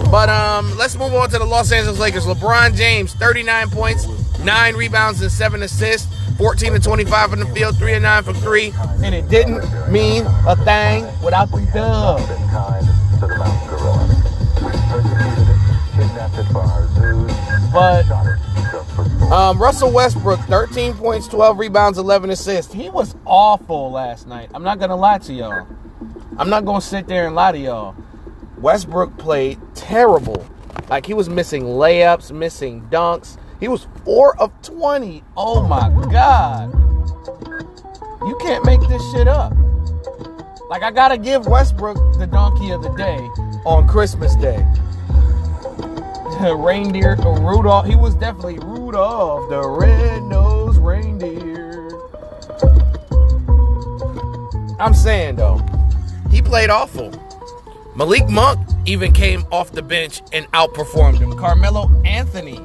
But 0.08 0.28
um, 0.28 0.78
let's 0.78 0.94
move 0.94 1.12
on 1.14 1.30
to 1.30 1.38
the 1.40 1.44
Los 1.44 1.73
Angeles 1.73 1.99
Lakers. 1.99 2.26
LeBron 2.26 2.76
James, 2.76 3.12
39 3.14 3.70
points, 3.70 4.06
9 4.38 4.76
rebounds, 4.76 5.20
and 5.20 5.32
7 5.32 5.61
assists. 5.64 6.06
14 6.38 6.75
to 6.75 6.78
25 6.78 7.30
from 7.30 7.40
the 7.40 7.46
field, 7.46 7.76
3 7.76 7.94
and 7.94 8.04
9 8.04 8.23
from 8.23 8.34
3. 8.34 8.73
And 9.02 9.16
it 9.16 9.28
didn't 9.28 9.64
mean 9.90 10.26
a 10.46 10.54
thing 10.64 11.06
without 11.25 11.50
the 11.50 11.68
dub. 11.75 12.20
But 17.73 18.24
Um, 19.33 19.61
Russell 19.61 19.90
Westbrook, 19.90 20.38
13 20.40 20.95
points, 20.95 21.26
12 21.28 21.59
rebounds, 21.59 21.99
11 21.99 22.31
assists. 22.31 22.73
He 22.73 22.88
was 22.88 23.16
awful 23.25 23.90
last 23.90 24.26
night. 24.26 24.50
I'm 24.54 24.62
not 24.62 24.78
gonna 24.78 24.97
lie 24.97 25.19
to 25.19 25.33
y'all. 25.33 25.66
I'm 26.38 26.50
not 26.50 26.64
gonna 26.64 26.81
sit 26.81 27.07
there 27.07 27.26
and 27.26 27.35
lie 27.35 27.52
to 27.52 27.59
y'all. 27.59 27.97
Westbrook 28.59 29.16
played 29.19 29.59
terrible. 29.75 30.47
Like 30.88 31.07
he 31.07 31.14
was 31.14 31.28
missing 31.28 31.64
layups, 31.64 32.31
missing 32.33 32.83
dunks. 32.90 33.38
He 33.61 33.69
was 33.69 33.87
four 34.04 34.40
of 34.40 34.52
20. 34.62 35.25
Oh 35.37 35.66
my 35.66 35.88
god. 36.12 36.73
You 38.26 38.37
can't 38.40 38.64
make 38.64 38.81
this 38.88 39.02
shit 39.12 39.26
up. 39.26 39.52
Like 40.69 40.83
I 40.83 40.90
gotta 40.90 41.19
give 41.19 41.47
Westbrook 41.47 41.97
the 42.19 42.26
donkey 42.26 42.71
of 42.71 42.83
the 42.83 42.90
day 42.90 43.19
on 43.64 43.88
Christmas 43.88 44.35
Day. 44.37 44.64
Reindeer, 46.52 47.16
Rudolph. 47.16 47.86
He 47.86 47.94
was 47.94 48.14
definitely 48.14 48.58
Rudolph, 48.58 49.48
the 49.48 49.66
red-nosed 49.66 50.78
reindeer. 50.78 51.90
I'm 54.80 54.94
saying 54.94 55.36
though, 55.36 55.62
he 56.30 56.42
played 56.42 56.70
awful. 56.70 57.12
Malik 57.94 58.28
Monk 58.28 58.58
even 58.86 59.12
came 59.12 59.44
off 59.52 59.70
the 59.70 59.82
bench 59.82 60.20
and 60.32 60.50
outperformed 60.52 61.18
him. 61.18 61.38
Carmelo 61.38 61.88
Anthony. 62.04 62.60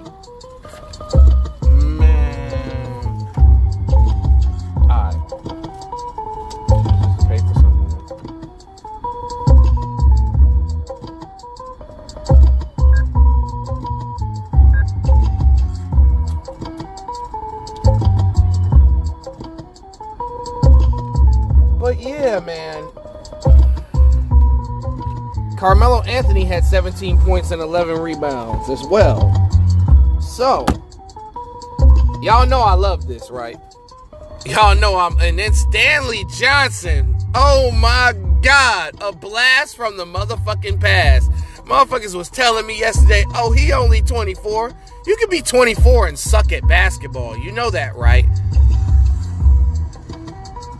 Had 26.50 26.65
17 26.65 27.20
points 27.20 27.51
and 27.51 27.62
11 27.62 28.00
rebounds 28.00 28.70
as 28.70 28.84
well. 28.88 29.32
So, 30.20 30.65
y'all 32.22 32.48
know 32.48 32.62
I 32.62 32.74
love 32.74 33.08
this, 33.08 33.29
right? 33.29 33.58
Y'all 34.46 34.75
know 34.75 34.98
I'm. 34.98 35.18
And 35.20 35.38
then 35.38 35.53
Stanley 35.53 36.25
Johnson. 36.38 37.15
Oh 37.36 37.72
my 37.72 38.13
God. 38.41 38.96
A 39.00 39.12
blast 39.12 39.75
from 39.75 39.96
the 39.98 40.06
motherfucking 40.06 40.82
past. 40.82 41.32
Motherfuckers 41.65 42.15
was 42.15 42.29
telling 42.29 42.65
me 42.65 42.79
yesterday, 42.79 43.25
oh, 43.36 43.51
he 43.51 43.72
only 43.72 44.01
24. 44.01 44.72
You 45.06 45.15
could 45.18 45.29
be 45.29 45.41
24 45.41 46.08
and 46.08 46.18
suck 46.18 46.51
at 46.51 46.68
basketball. 46.68 47.38
You 47.38 47.51
know 47.51 47.70
that, 47.70 47.96
right? 47.96 48.25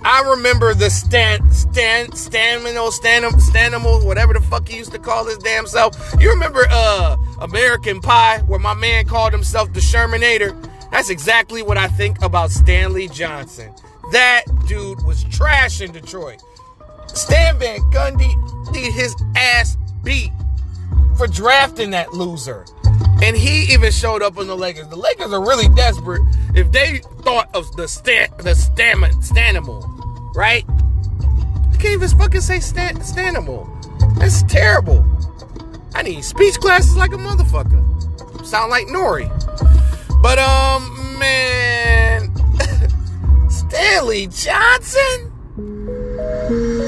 I 0.04 0.22
remember 0.22 0.74
the 0.74 0.90
Stan 0.90 1.52
Stan 1.52 2.08
Stamino 2.08 2.92
Stanim 2.92 3.32
Stanimal, 3.32 4.06
whatever 4.06 4.34
the 4.34 4.42
fuck 4.42 4.68
he 4.68 4.78
used 4.78 4.92
to 4.94 5.00
call 5.00 5.26
his 5.26 5.38
damn 5.38 5.68
self. 5.68 5.96
You 6.20 6.30
remember 6.30 6.66
uh 6.70 7.18
American 7.42 8.00
Pie, 8.00 8.40
where 8.48 8.60
my 8.60 8.74
man 8.74 9.06
called 9.06 9.34
himself 9.34 9.74
the 9.74 9.80
Shermanator? 9.80 10.56
That's 10.92 11.10
exactly 11.10 11.62
what 11.62 11.78
I 11.78 11.88
think 11.88 12.22
about 12.22 12.52
Stanley 12.52 13.08
Johnson. 13.10 13.74
That 14.12 14.44
dude 14.68 15.04
was 15.06 15.24
trash 15.26 15.82
in 15.82 15.92
Detroit. 15.92 16.42
Stan 17.08 17.60
Van 17.60 17.80
Gundy 17.92 18.72
need 18.72 18.92
his 18.92 19.16
ass 19.36 19.78
beat 20.04 20.32
for 21.18 21.28
drafting 21.28 21.92
that 21.92 22.14
loser. 22.14 22.66
And 23.22 23.36
he 23.36 23.74
even 23.74 23.92
showed 23.92 24.22
up 24.22 24.38
on 24.38 24.48
the 24.48 24.56
Lakers. 24.56 24.88
The 24.88 24.96
Lakers 24.96 25.34
are 25.34 25.42
really 25.42 25.68
desperate 25.70 26.22
if 26.56 26.72
they 26.72 27.00
thought 27.24 27.54
of 27.54 27.76
the 27.76 27.88
stan 27.88 28.30
the 28.40 28.56
stamina 28.56 29.14
stanimal, 29.16 29.84
right? 30.36 30.66
You 31.72 31.78
can't 31.78 31.94
even 31.94 32.10
fucking 32.10 32.42
say 32.42 32.60
stan 32.60 32.96
stanimal. 32.98 33.68
That's 34.18 34.44
terrible. 34.44 35.06
I 35.94 36.04
need 36.04 36.24
speech 36.24 36.56
classes 36.60 36.96
like 36.96 37.12
a 37.12 37.18
motherfucker. 37.18 38.46
Sound 38.46 38.72
like 38.72 38.88
Nori. 38.88 39.28
But 40.22 40.40
um 40.40 41.20
man 41.20 42.32
Stanley 43.50 44.28
Johnson? 44.28 45.34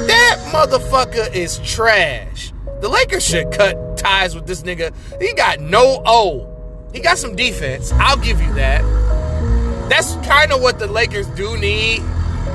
That 0.07 0.39
motherfucker 0.51 1.33
is 1.35 1.59
trash. 1.59 2.53
The 2.79 2.89
Lakers 2.89 3.25
should 3.25 3.51
cut 3.51 3.90
ties 4.01 4.35
with 4.35 4.47
this 4.47 4.63
nigga. 4.63 4.93
He 5.21 5.33
got 5.33 5.59
no 5.59 6.01
O. 6.05 6.47
He 6.93 6.99
got 6.99 7.17
some 7.17 7.35
defense. 7.35 7.91
I'll 7.93 8.17
give 8.17 8.41
you 8.41 8.53
that. 8.55 8.81
That's 9.89 10.15
kind 10.27 10.51
of 10.51 10.61
what 10.61 10.79
the 10.79 10.87
Lakers 10.87 11.27
do 11.27 11.57
need. 11.57 12.01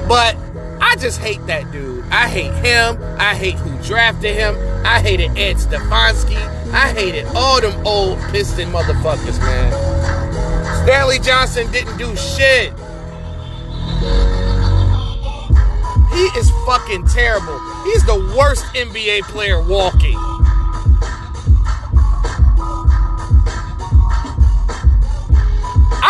But 0.09 0.37
I 0.81 0.97
just 0.97 1.21
hate 1.21 1.45
that 1.47 1.71
dude. 1.73 2.05
I 2.11 2.29
hate 2.29 2.53
him. 2.65 3.03
I 3.19 3.35
hate 3.35 3.55
who 3.55 3.83
drafted 3.83 4.35
him. 4.35 4.55
I 4.85 5.01
hated 5.01 5.31
Ed 5.39 5.57
Stefanski. 5.57 6.37
I 6.73 6.93
hated 6.93 7.27
all 7.35 7.61
them 7.61 7.87
old 7.87 8.19
piston 8.31 8.71
motherfuckers, 8.71 9.39
man. 9.41 9.73
Stanley 10.85 11.19
Johnson 11.19 11.71
didn't 11.73 11.97
do 11.97 12.15
shit. 12.17 12.73
He 16.13 16.23
is 16.39 16.51
fucking 16.67 17.07
terrible. 17.09 17.59
He's 17.85 18.05
the 18.05 18.35
worst 18.37 18.65
NBA 18.75 19.23
player 19.25 19.61
walking. 19.63 20.19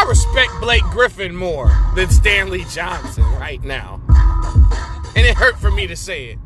Respect 0.09 0.51
Blake 0.61 0.83
Griffin 0.85 1.35
more 1.35 1.71
than 1.95 2.11
Stanley 2.11 2.65
Johnson 2.71 3.25
right 3.39 3.63
now. 3.63 4.01
And 5.15 5.27
it 5.27 5.35
hurt 5.35 5.59
for 5.59 5.71
me 5.71 5.87
to 5.87 5.97
say 5.97 6.27
it. 6.27 6.39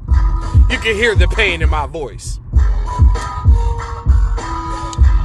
You 0.71 0.79
can 0.79 0.95
hear 0.95 1.15
the 1.15 1.29
pain 1.29 1.63
in 1.63 1.69
my 1.69 1.87
voice. 1.87 2.39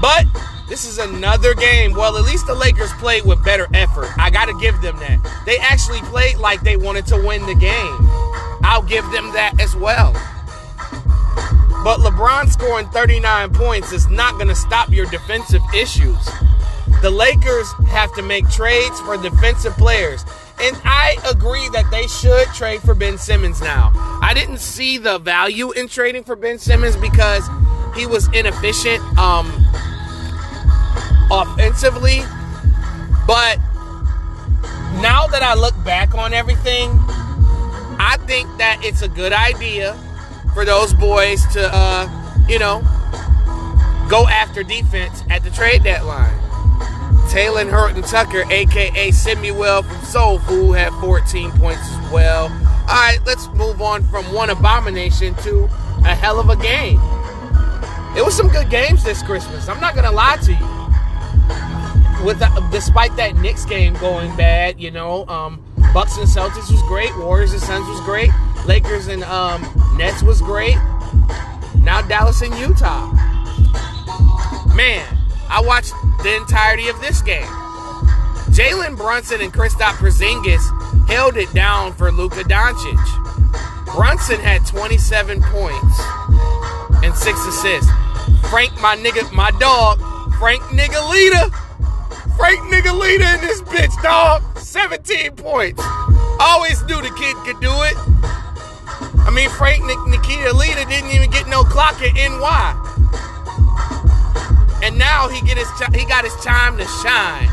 But 0.02 0.26
this 0.68 0.86
is 0.86 0.98
another 0.98 1.54
game. 1.54 1.94
Well, 1.94 2.18
at 2.18 2.26
least 2.26 2.48
the 2.48 2.56
Lakers 2.56 2.92
played 2.94 3.26
with 3.26 3.44
better 3.46 3.68
effort. 3.74 4.10
I 4.18 4.30
got 4.30 4.46
to 4.46 4.58
give 4.60 4.82
them 4.82 4.98
that. 4.98 5.44
They 5.46 5.58
actually 5.60 6.02
played 6.02 6.38
like 6.38 6.62
they 6.62 6.78
wanted 6.78 7.06
to 7.08 7.18
win 7.18 7.46
the 7.46 7.56
game. 7.56 7.98
I'll 8.64 8.82
give 8.82 9.06
them 9.12 9.32
that 9.34 9.60
as 9.62 9.76
well. 9.76 10.14
But 11.84 12.00
LeBron 12.00 12.52
scoring 12.52 12.90
39 12.90 13.54
points 13.54 13.92
is 13.92 14.08
not 14.08 14.34
going 14.34 14.48
to 14.48 14.56
stop 14.56 14.90
your 14.90 15.06
defensive 15.06 15.62
issues. 15.76 16.18
The 17.02 17.10
Lakers 17.12 17.72
have 17.88 18.14
to 18.16 18.22
make 18.22 18.50
trades 18.50 19.00
for 19.02 19.18
defensive 19.18 19.74
players. 19.78 20.24
And 20.60 20.76
I 20.86 21.18
agree 21.30 21.68
that 21.70 21.90
they 21.92 22.08
should 22.08 22.48
trade 22.56 22.82
for 22.82 22.96
Ben 22.96 23.18
Simmons 23.18 23.62
now. 23.62 23.92
I 24.22 24.34
didn't 24.34 24.60
see 24.60 24.98
the 24.98 25.20
value 25.20 25.72
in 25.72 25.88
trading 25.88 26.24
for 26.24 26.36
Ben 26.36 26.58
Simmons 26.58 26.96
because 26.96 27.48
he 27.96 28.06
was 28.06 28.28
inefficient 28.34 29.04
um, 29.18 29.48
offensively. 31.32 32.22
But 33.28 33.58
now 35.02 35.28
that 35.28 35.42
I 35.44 35.56
look 35.56 35.76
back 35.84 36.16
on 36.16 36.34
everything, 36.34 36.90
I 38.00 38.18
think 38.26 38.48
that 38.58 38.80
it's 38.84 39.02
a 39.02 39.08
good 39.08 39.34
idea 39.34 39.94
for 40.54 40.64
those 40.66 40.94
boys 40.94 41.46
to, 41.54 41.70
uh, 41.72 42.08
you 42.48 42.60
know, 42.60 42.82
go 44.10 44.28
after 44.28 44.64
defense 44.64 45.24
at 45.30 45.44
the 45.44 45.50
trade 45.50 45.84
deadline. 45.84 46.35
Taylor 47.36 47.70
Horton 47.70 48.02
Tucker, 48.02 48.50
aka 48.50 49.12
Samuel 49.12 49.84
from 49.84 50.06
Soul 50.06 50.40
Food, 50.40 50.72
had 50.78 50.94
14 51.02 51.52
points 51.52 51.82
as 51.82 52.10
well. 52.10 52.44
All 52.44 52.86
right, 52.88 53.20
let's 53.26 53.50
move 53.50 53.82
on 53.82 54.06
from 54.06 54.24
one 54.34 54.50
abomination 54.52 55.36
to 55.44 55.66
a 56.06 56.16
hell 56.16 56.40
of 56.40 56.50
a 56.50 56.56
game. 56.56 56.98
It 58.16 58.24
was 58.24 58.38
some 58.38 58.48
good 58.48 58.70
games 58.70 59.04
this 59.04 59.22
Christmas. 59.22 59.68
I'm 59.68 59.82
not 59.82 59.96
gonna 59.96 60.14
lie 60.14 60.38
to 60.44 60.54
you. 60.54 62.26
With 62.26 62.40
the, 62.40 62.70
despite 62.72 63.14
that 63.18 63.36
Knicks 63.36 63.66
game 63.66 63.96
going 63.96 64.34
bad, 64.38 64.80
you 64.80 64.90
know, 64.90 65.28
um, 65.28 65.62
Bucks 65.94 66.16
and 66.16 66.30
Celtics 66.30 66.72
was 66.72 66.82
great. 66.84 67.14
Warriors 67.18 67.52
and 67.52 67.62
Suns 67.62 67.86
was 67.90 68.00
great. 68.06 68.30
Lakers 68.66 69.08
and 69.08 69.26
um, 69.26 69.62
Nets 69.98 70.24
was 70.24 70.40
great. 70.40 70.78
Now 71.82 72.02
Dallas 72.02 72.42
and 72.42 72.56
Utah. 72.56 73.12
Man, 74.74 75.15
I 75.50 75.62
watched 75.62 75.94
the 76.24 76.36
entirety 76.36 76.88
of 76.88 77.00
this 77.02 77.22
game. 77.22 77.48
Jalen 78.52 78.96
Brunson 78.96 79.42
and 79.42 79.54
Kristaps 79.54 79.98
Porzingis 79.98 81.08
held 81.08 81.38
it 81.38 81.54
down 81.54 81.94
for 81.94 82.12
Luka 82.12 82.44
Doncic. 82.44 83.94
Brunson 83.94 84.40
had 84.40 84.66
27 84.66 85.42
points 85.42 86.00
and 87.04 87.16
six 87.16 87.46
assists. 87.46 87.90
Frank, 88.50 88.74
my 88.82 88.96
nigga, 88.96 89.32
my 89.32 89.52
dog, 89.60 90.00
Frank 90.40 90.62
Niggalita. 90.64 91.52
Frank 92.38 92.60
Niggalita 92.72 93.36
in 93.36 93.42
this 93.42 93.62
bitch, 93.62 94.02
dog. 94.02 94.42
17 94.58 95.32
points. 95.36 95.82
Always 96.40 96.82
knew 96.84 97.02
the 97.02 97.14
kid 97.18 97.36
could 97.46 97.60
do 97.62 97.72
it. 97.72 97.96
I 99.26 99.32
mean, 99.34 99.50
Frank 99.50 99.84
Nikita 99.84 100.54
Lita 100.54 100.86
didn't 100.88 101.12
even 101.12 101.32
get 101.32 101.48
no 101.48 101.64
clock 101.64 102.02
at 102.02 102.14
NY. 102.14 102.86
And 104.86 105.00
now 105.00 105.28
he 105.28 105.42
get 105.42 105.58
his 105.58 105.68
he 105.96 106.06
got 106.06 106.26
his 106.26 106.36
time 106.46 106.78
to 106.78 106.86
shine. 107.02 107.50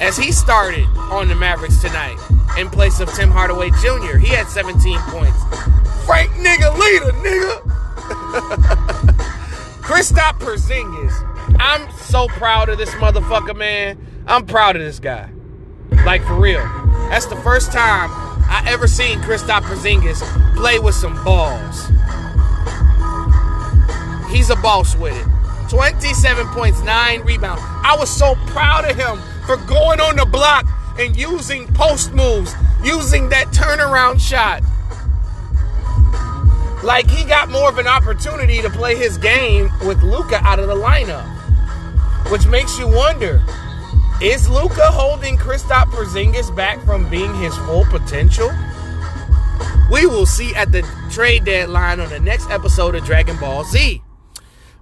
as 0.00 0.16
he 0.16 0.30
started 0.30 0.86
on 1.10 1.26
the 1.26 1.34
Mavericks 1.34 1.80
tonight 1.80 2.16
in 2.56 2.70
place 2.70 3.00
of 3.00 3.12
Tim 3.12 3.28
Hardaway 3.28 3.70
Jr. 3.82 4.18
He 4.18 4.28
had 4.28 4.46
17 4.46 4.98
points. 5.08 5.36
Frank 6.06 6.30
nigga 6.34 6.78
leader, 6.78 7.10
nigga. 7.18 7.60
Kristaps 9.82 10.38
Porzingis. 10.38 11.12
I'm 11.58 11.90
so 11.98 12.28
proud 12.28 12.68
of 12.68 12.78
this 12.78 12.90
motherfucker, 12.90 13.56
man. 13.56 13.98
I'm 14.28 14.46
proud 14.46 14.76
of 14.76 14.82
this 14.82 15.00
guy. 15.00 15.28
Like 16.06 16.24
for 16.24 16.38
real. 16.38 16.62
That's 17.10 17.26
the 17.26 17.40
first 17.42 17.72
time 17.72 18.10
I 18.48 18.62
ever 18.68 18.86
seen 18.86 19.18
Kristaps 19.22 19.62
Porzingis 19.62 20.22
play 20.54 20.78
with 20.78 20.94
some 20.94 21.16
balls. 21.24 21.88
He's 24.30 24.50
a 24.50 24.56
boss 24.56 24.94
with 24.94 25.16
it. 25.16 25.31
27 25.72 26.48
points, 26.48 26.82
9 26.82 27.22
rebounds. 27.22 27.62
I 27.64 27.96
was 27.98 28.14
so 28.14 28.34
proud 28.48 28.84
of 28.84 28.94
him 28.94 29.18
for 29.46 29.56
going 29.56 30.00
on 30.00 30.16
the 30.16 30.26
block 30.26 30.66
and 30.98 31.16
using 31.16 31.66
post 31.72 32.12
moves, 32.12 32.54
using 32.84 33.30
that 33.30 33.46
turnaround 33.46 34.20
shot. 34.20 34.60
Like 36.84 37.08
he 37.08 37.24
got 37.24 37.48
more 37.48 37.70
of 37.70 37.78
an 37.78 37.86
opportunity 37.86 38.60
to 38.60 38.68
play 38.68 38.96
his 38.96 39.16
game 39.16 39.70
with 39.86 40.02
Luka 40.02 40.40
out 40.42 40.58
of 40.58 40.68
the 40.68 40.74
lineup. 40.74 41.24
Which 42.30 42.44
makes 42.44 42.78
you 42.78 42.86
wonder, 42.86 43.42
is 44.20 44.50
Luka 44.50 44.90
holding 44.90 45.38
Kristaps 45.38 45.86
Porzingis 45.86 46.54
back 46.54 46.84
from 46.84 47.08
being 47.08 47.34
his 47.36 47.56
full 47.56 47.86
potential? 47.86 48.52
We 49.90 50.04
will 50.04 50.26
see 50.26 50.54
at 50.54 50.70
the 50.70 50.86
trade 51.10 51.46
deadline 51.46 51.98
on 51.98 52.10
the 52.10 52.20
next 52.20 52.50
episode 52.50 52.94
of 52.94 53.06
Dragon 53.06 53.38
Ball 53.38 53.64
Z. 53.64 54.02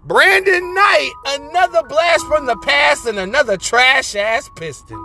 Brandon 0.04 0.74
Knight, 0.74 1.12
another 1.26 1.82
blast 1.82 2.26
from 2.26 2.46
the 2.46 2.56
past 2.56 3.06
and 3.06 3.18
another 3.18 3.58
trash 3.58 4.14
ass 4.14 4.48
piston. 4.54 4.98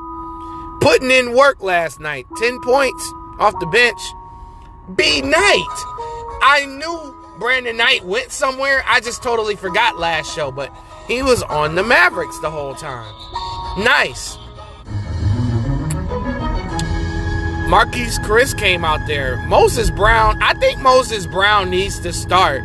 Putting 0.79 1.12
in 1.12 1.36
work 1.36 1.62
last 1.62 1.99
night. 1.99 2.25
10 2.38 2.62
points 2.62 3.13
off 3.39 3.60
the 3.60 3.65
bench. 3.65 3.99
B 4.95 5.21
Knight. 5.21 5.75
I 6.41 6.65
knew 6.65 7.15
Brandon 7.39 7.75
Knight 7.75 8.05
went 8.05 8.31
somewhere. 8.31 8.84
I 8.88 9.01
just 9.01 9.21
totally 9.21 9.58
forgot 9.58 9.99
last 9.99 10.34
show, 10.34 10.49
but 10.51 10.73
he 11.08 11.21
was 11.21 11.43
on 11.43 11.75
the 11.75 11.84
Mavericks 11.84 12.39
the 12.39 12.49
whole 12.49 12.75
time. 12.75 13.13
Nice. 13.84 14.38
Marquese 17.67 18.19
Chriss 18.19 18.58
came 18.58 18.86
out 18.86 19.05
there. 19.08 19.38
Moses 19.47 19.89
Brown, 19.91 20.41
I 20.41 20.53
think 20.53 20.79
Moses 20.79 21.25
Brown 21.25 21.69
needs 21.69 21.99
to 21.99 22.13
start 22.13 22.63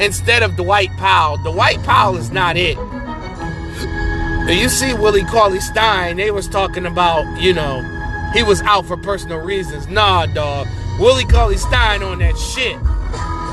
instead 0.00 0.42
of 0.42 0.56
Dwight 0.56 0.90
Powell. 0.96 1.38
Dwight 1.38 1.82
Powell 1.82 2.16
is 2.16 2.30
not 2.30 2.56
it. 2.56 2.78
You 4.48 4.68
see 4.68 4.92
Willie 4.92 5.24
Cauley 5.24 5.60
Stein, 5.60 6.16
they 6.16 6.30
was 6.30 6.48
talking 6.48 6.84
about, 6.84 7.40
you 7.40 7.52
know, 7.52 7.80
he 8.34 8.42
was 8.42 8.60
out 8.62 8.86
for 8.86 8.96
personal 8.96 9.38
reasons. 9.38 9.88
Nah, 9.88 10.26
dog. 10.26 10.66
Willie 10.98 11.24
Cauley 11.24 11.56
Stein 11.56 12.02
on 12.02 12.18
that 12.18 12.36
shit. 12.36 12.76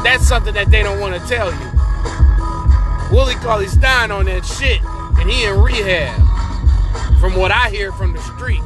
That's 0.04 0.28
something 0.28 0.54
that 0.54 0.72
they 0.72 0.82
don't 0.82 1.00
want 1.00 1.20
to 1.20 1.28
tell 1.28 1.52
you. 1.52 3.16
Willie 3.16 3.36
Cauley 3.36 3.68
Stein 3.68 4.12
on 4.12 4.26
that 4.26 4.46
shit, 4.46 4.82
and 5.20 5.30
he 5.30 5.46
in 5.46 5.60
rehab. 5.60 6.20
From 7.20 7.36
what 7.36 7.52
I 7.52 7.70
hear 7.70 7.92
from 7.92 8.14
the 8.14 8.22
streets. 8.22 8.64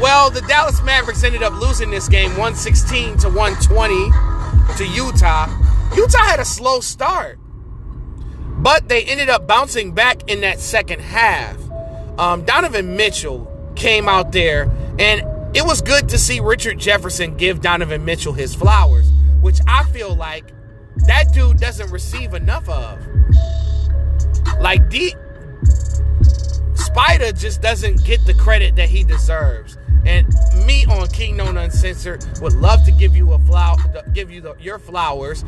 Well, 0.00 0.30
the 0.30 0.42
Dallas 0.42 0.82
Mavericks 0.82 1.24
ended 1.24 1.42
up 1.42 1.54
losing 1.54 1.90
this 1.90 2.08
game 2.08 2.30
116 2.30 3.18
to 3.18 3.28
120 3.28 3.94
to 4.76 4.86
Utah. 4.86 5.46
Utah 5.94 6.24
had 6.24 6.40
a 6.40 6.44
slow 6.44 6.80
start, 6.80 7.38
but 8.58 8.88
they 8.88 9.04
ended 9.04 9.28
up 9.28 9.46
bouncing 9.46 9.92
back 9.92 10.28
in 10.28 10.40
that 10.42 10.60
second 10.60 11.00
half. 11.00 11.56
Um, 12.18 12.44
Donovan 12.44 12.96
Mitchell 12.96 13.50
came 13.76 14.08
out 14.08 14.32
there, 14.32 14.70
and 14.98 15.22
it 15.56 15.64
was 15.64 15.80
good 15.80 16.08
to 16.10 16.18
see 16.18 16.40
Richard 16.40 16.78
Jefferson 16.78 17.36
give 17.36 17.60
Donovan 17.60 18.04
Mitchell 18.04 18.32
his 18.32 18.54
flowers, 18.54 19.10
which 19.40 19.58
I 19.66 19.84
feel 19.84 20.14
like 20.14 20.52
that 21.06 21.32
dude 21.32 21.58
doesn't 21.58 21.90
receive 21.90 22.34
enough 22.34 22.68
of. 22.68 22.98
Like, 24.60 24.88
D. 24.88 25.14
Spider 26.74 27.32
just 27.32 27.60
doesn't 27.60 28.04
get 28.04 28.24
the 28.24 28.34
credit 28.34 28.76
that 28.76 28.88
he 28.88 29.04
deserves. 29.04 29.76
And 30.06 30.26
me 30.64 30.86
on 30.86 31.08
King 31.08 31.36
Known 31.36 31.56
Uncensored 31.56 32.24
would 32.40 32.54
love 32.54 32.84
to 32.84 32.92
give 32.92 33.16
you 33.16 33.32
a 33.32 33.38
flower, 33.40 33.65
give 34.16 34.30
you 34.30 34.40
the, 34.40 34.56
your 34.58 34.78
flowers 34.78 35.44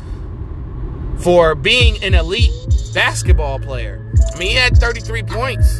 for 1.17 1.55
being 1.55 2.01
an 2.03 2.13
elite 2.13 2.51
basketball 2.93 3.59
player. 3.59 3.99
I 4.33 4.37
mean, 4.37 4.49
he 4.49 4.55
had 4.55 4.77
33 4.77 5.23
points 5.23 5.79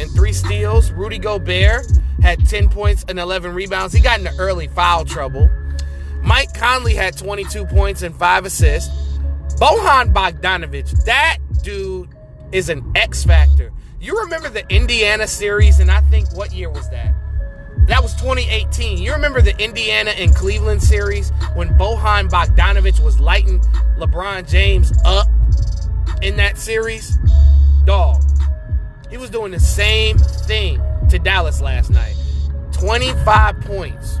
and 0.00 0.10
three 0.12 0.32
steals. 0.32 0.92
Rudy 0.92 1.18
Gobert 1.18 1.86
had 2.22 2.46
10 2.48 2.70
points 2.70 3.04
and 3.08 3.18
11 3.18 3.52
rebounds. 3.52 3.92
He 3.92 4.00
got 4.00 4.20
into 4.20 4.32
early 4.38 4.68
foul 4.68 5.04
trouble. 5.04 5.50
Mike 6.22 6.54
Conley 6.54 6.94
had 6.94 7.18
22 7.18 7.66
points 7.66 8.02
and 8.02 8.14
five 8.14 8.44
assists. 8.44 8.94
Bojan 9.56 10.12
Bogdanovic, 10.14 11.04
that 11.04 11.38
dude 11.62 12.08
is 12.52 12.68
an 12.68 12.92
X 12.94 13.24
factor. 13.24 13.72
You 14.00 14.20
remember 14.20 14.48
the 14.48 14.66
Indiana 14.72 15.26
series, 15.26 15.80
and 15.80 15.90
I 15.90 16.00
think 16.02 16.32
what 16.34 16.52
year 16.52 16.70
was 16.70 16.88
that? 16.90 17.14
That 17.90 18.04
was 18.04 18.14
2018. 18.14 18.98
You 18.98 19.12
remember 19.12 19.42
the 19.42 19.60
Indiana 19.60 20.12
and 20.12 20.32
Cleveland 20.32 20.80
series 20.80 21.30
when 21.54 21.70
Bojan 21.70 22.30
Bogdanovic 22.30 23.00
was 23.00 23.18
lighting 23.18 23.58
LeBron 23.98 24.48
James 24.48 24.92
up 25.04 25.26
in 26.22 26.36
that 26.36 26.56
series? 26.56 27.18
Dog. 27.84 28.22
He 29.10 29.16
was 29.16 29.28
doing 29.28 29.50
the 29.50 29.58
same 29.58 30.18
thing 30.18 30.80
to 31.08 31.18
Dallas 31.18 31.60
last 31.60 31.90
night. 31.90 32.14
25 32.74 33.60
points. 33.62 34.20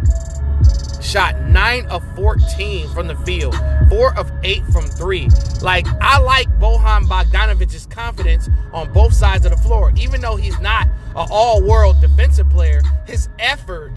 Shot 1.00 1.40
9 1.40 1.86
of 1.86 2.04
14 2.14 2.88
from 2.90 3.06
the 3.06 3.16
field, 3.16 3.56
4 3.88 4.18
of 4.18 4.30
8 4.42 4.62
from 4.66 4.84
3. 4.84 5.28
Like, 5.62 5.86
I 6.00 6.18
like 6.18 6.46
Bojan 6.58 7.06
Bogdanovic's 7.06 7.86
confidence 7.86 8.50
on 8.72 8.92
both 8.92 9.14
sides 9.14 9.46
of 9.46 9.52
the 9.52 9.58
floor. 9.58 9.92
Even 9.96 10.20
though 10.20 10.36
he's 10.36 10.58
not 10.60 10.86
an 10.86 11.26
all 11.30 11.62
world 11.62 12.00
defensive 12.00 12.50
player, 12.50 12.82
his 13.06 13.28
effort, 13.38 13.92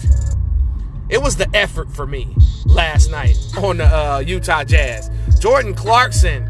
it 1.09 1.21
was 1.21 1.35
the 1.35 1.49
effort 1.53 1.91
for 1.91 2.07
me 2.07 2.33
last 2.65 3.11
night 3.11 3.37
on 3.57 3.77
the 3.77 3.85
uh, 3.85 4.19
Utah 4.19 4.63
Jazz. 4.63 5.11
Jordan 5.39 5.73
Clarkson, 5.73 6.49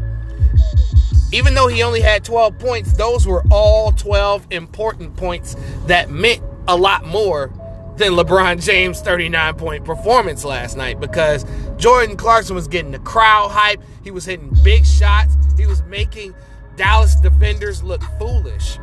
even 1.32 1.54
though 1.54 1.66
he 1.66 1.82
only 1.82 2.00
had 2.00 2.24
12 2.24 2.58
points, 2.60 2.92
those 2.92 3.26
were 3.26 3.42
all 3.50 3.90
12 3.90 4.46
important 4.50 5.16
points 5.16 5.56
that 5.86 6.10
meant 6.10 6.40
a 6.68 6.76
lot 6.76 7.04
more 7.04 7.52
than 7.96 8.12
LeBron 8.12 8.64
James' 8.64 9.00
39 9.00 9.54
point 9.54 9.84
performance 9.84 10.44
last 10.44 10.76
night 10.76 11.00
because 11.00 11.44
Jordan 11.76 12.16
Clarkson 12.16 12.54
was 12.54 12.68
getting 12.68 12.92
the 12.92 12.98
crowd 13.00 13.50
hype. 13.50 13.80
He 14.02 14.10
was 14.10 14.24
hitting 14.24 14.52
big 14.62 14.84
shots. 14.84 15.36
He 15.56 15.66
was 15.66 15.82
making 15.84 16.34
Dallas 16.76 17.14
defenders 17.16 17.82
look 17.82 18.02
foolish. 18.18 18.78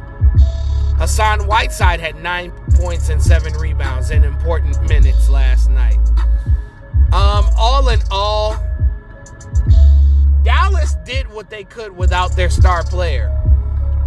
Hassan 0.98 1.48
Whiteside 1.48 2.00
had 2.00 2.22
nine 2.22 2.52
points 2.76 3.10
and 3.10 3.22
seven 3.22 3.54
rebounds 3.54 4.12
in 4.12 4.24
important 4.24 4.82
minutes 4.88 5.30
last 5.30 5.70
night. 5.70 5.98
Um, 7.12 7.50
all 7.58 7.90
in 7.90 8.00
all, 8.12 8.56
Dallas 10.44 10.96
did 11.06 11.28
what 11.32 11.50
they 11.50 11.64
could 11.64 11.96
without 11.98 12.36
their 12.36 12.50
star 12.50 12.84
player. 12.84 13.41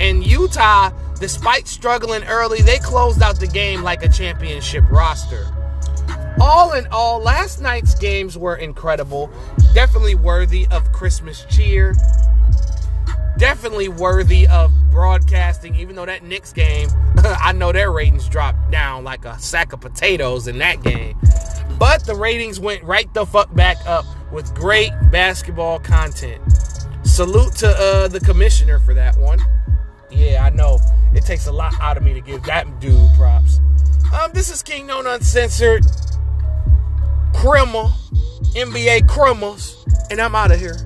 And 0.01 0.25
Utah, 0.25 0.91
despite 1.21 1.69
struggling 1.69 2.25
early, 2.25 2.63
they 2.63 2.79
closed 2.79 3.23
out 3.23 3.39
the 3.39 3.47
game 3.47 3.83
like 3.83 4.03
a 4.03 4.09
championship 4.09 4.85
roster. 4.91 5.47
All 6.41 6.73
in 6.73 6.87
all, 6.89 7.21
last 7.21 7.61
night's 7.61 7.95
games 7.95 8.37
were 8.37 8.57
incredible. 8.57 9.31
Definitely 9.73 10.17
worthy 10.17 10.67
of 10.71 10.91
Christmas 10.93 11.47
cheer. 11.49 11.95
Definitely 13.39 13.89
worthy 13.89 14.47
of 14.49 14.73
broadcasting, 14.91 15.75
even 15.77 15.97
though 15.97 16.07
that 16.07 16.23
Knicks 16.23 16.53
game, 16.53 16.89
I 17.19 17.53
know 17.53 17.73
their 17.73 17.91
ratings 17.93 18.29
dropped 18.29 18.71
down 18.71 19.05
like 19.05 19.25
a 19.25 19.39
sack 19.39 19.73
of 19.73 19.81
potatoes 19.81 20.49
in 20.49 20.59
that 20.59 20.83
game. 20.83 21.17
But 21.79 22.05
the 22.05 22.15
ratings 22.15 22.61
went 22.61 22.83
right 22.85 23.13
the 23.15 23.27
fuck 23.27 23.55
back 23.55 23.77
up 23.87 24.05
with 24.33 24.55
great 24.55 24.91
basketball 25.11 25.79
content. 25.81 26.43
Salute 27.05 27.53
to 27.57 27.69
uh, 27.69 28.09
the 28.09 28.21
commissioner 28.21 28.79
for 28.79 28.95
that 28.95 29.17
one. 29.19 29.39
Yeah, 30.15 30.45
I 30.45 30.51
know. 30.51 30.79
It 31.15 31.25
takes 31.25 31.47
a 31.47 31.53
lot 31.53 31.75
out 31.81 31.97
of 31.97 32.03
me 32.03 32.15
to 32.15 32.21
give 32.21 32.43
that 32.45 32.81
dude 32.81 33.11
props. 33.17 33.61
Um, 34.13 34.33
this 34.33 34.51
is 34.51 34.63
King 34.63 34.87
Known 34.87 35.07
Uncensored. 35.07 35.85
Criminal. 37.35 37.93
NBA 38.55 39.09
criminals. 39.09 39.85
And 40.11 40.21
I'm 40.21 40.35
out 40.35 40.53
of 40.53 40.61
here. 40.61 40.77